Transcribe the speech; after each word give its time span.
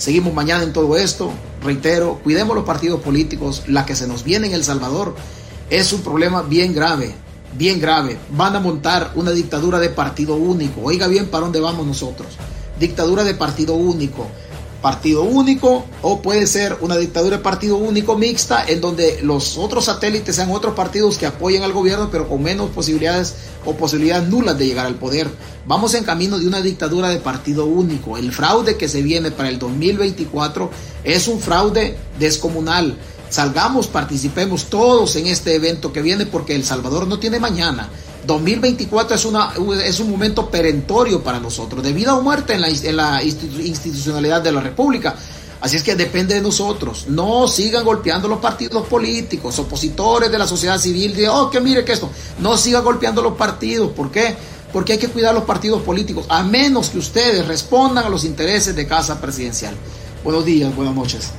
Seguimos 0.00 0.32
mañana 0.32 0.62
en 0.62 0.72
todo 0.72 0.96
esto. 0.96 1.30
Reitero, 1.62 2.20
cuidemos 2.24 2.56
los 2.56 2.64
partidos 2.64 3.02
políticos. 3.02 3.64
La 3.66 3.84
que 3.84 3.94
se 3.94 4.08
nos 4.08 4.24
viene 4.24 4.46
en 4.46 4.54
El 4.54 4.64
Salvador 4.64 5.14
es 5.68 5.92
un 5.92 6.00
problema 6.00 6.40
bien 6.40 6.72
grave, 6.74 7.14
bien 7.52 7.78
grave. 7.78 8.16
Van 8.30 8.56
a 8.56 8.60
montar 8.60 9.12
una 9.14 9.32
dictadura 9.32 9.78
de 9.78 9.90
partido 9.90 10.36
único. 10.36 10.80
Oiga 10.84 11.06
bien 11.06 11.26
para 11.26 11.42
dónde 11.42 11.60
vamos 11.60 11.86
nosotros. 11.86 12.28
Dictadura 12.78 13.24
de 13.24 13.34
partido 13.34 13.74
único 13.74 14.26
partido 14.80 15.22
único 15.22 15.84
o 16.02 16.22
puede 16.22 16.46
ser 16.46 16.78
una 16.80 16.96
dictadura 16.96 17.36
de 17.36 17.42
partido 17.42 17.76
único 17.76 18.16
mixta 18.16 18.64
en 18.66 18.80
donde 18.80 19.20
los 19.22 19.58
otros 19.58 19.84
satélites 19.84 20.36
sean 20.36 20.50
otros 20.50 20.74
partidos 20.74 21.18
que 21.18 21.26
apoyen 21.26 21.62
al 21.62 21.72
gobierno 21.72 22.08
pero 22.10 22.28
con 22.28 22.42
menos 22.42 22.70
posibilidades 22.70 23.34
o 23.64 23.74
posibilidades 23.74 24.28
nulas 24.28 24.58
de 24.58 24.66
llegar 24.66 24.86
al 24.86 24.94
poder. 24.94 25.28
Vamos 25.66 25.94
en 25.94 26.04
camino 26.04 26.38
de 26.38 26.46
una 26.46 26.62
dictadura 26.62 27.10
de 27.10 27.18
partido 27.18 27.66
único. 27.66 28.16
El 28.16 28.32
fraude 28.32 28.76
que 28.76 28.88
se 28.88 29.02
viene 29.02 29.30
para 29.30 29.48
el 29.48 29.58
2024 29.58 30.70
es 31.04 31.28
un 31.28 31.40
fraude 31.40 31.96
descomunal. 32.18 32.96
Salgamos, 33.28 33.86
participemos 33.86 34.64
todos 34.64 35.14
en 35.16 35.28
este 35.28 35.54
evento 35.54 35.92
que 35.92 36.02
viene 36.02 36.26
porque 36.26 36.56
El 36.56 36.64
Salvador 36.64 37.06
no 37.06 37.18
tiene 37.18 37.38
mañana. 37.38 37.88
2024 38.26 39.16
es, 39.16 39.24
una, 39.24 39.52
es 39.84 40.00
un 40.00 40.10
momento 40.10 40.50
perentorio 40.50 41.22
para 41.22 41.40
nosotros, 41.40 41.82
de 41.82 41.92
vida 41.92 42.14
o 42.14 42.22
muerte 42.22 42.54
en 42.54 42.60
la, 42.60 42.68
en 42.68 42.96
la 42.96 43.22
institucionalidad 43.22 44.42
de 44.42 44.52
la 44.52 44.60
República. 44.60 45.16
Así 45.60 45.76
es 45.76 45.82
que 45.82 45.94
depende 45.94 46.34
de 46.34 46.40
nosotros. 46.40 47.06
No 47.08 47.46
sigan 47.46 47.84
golpeando 47.84 48.28
los 48.28 48.38
partidos 48.38 48.86
políticos, 48.86 49.58
opositores 49.58 50.30
de 50.30 50.38
la 50.38 50.46
sociedad 50.46 50.78
civil, 50.78 51.14
de, 51.14 51.28
oh, 51.28 51.50
que 51.50 51.60
mire 51.60 51.84
que 51.84 51.92
esto. 51.92 52.10
No 52.38 52.56
sigan 52.56 52.82
golpeando 52.82 53.20
los 53.22 53.36
partidos. 53.36 53.92
¿Por 53.92 54.10
qué? 54.10 54.34
Porque 54.72 54.94
hay 54.94 54.98
que 54.98 55.08
cuidar 55.08 55.34
los 55.34 55.44
partidos 55.44 55.82
políticos, 55.82 56.24
a 56.28 56.42
menos 56.42 56.90
que 56.90 56.98
ustedes 56.98 57.46
respondan 57.46 58.06
a 58.06 58.08
los 58.08 58.24
intereses 58.24 58.74
de 58.74 58.86
casa 58.86 59.20
presidencial. 59.20 59.74
Buenos 60.22 60.44
días, 60.44 60.74
buenas 60.74 60.94
noches. 60.94 61.30